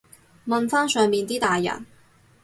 [0.47, 1.85] 問返上面啲大人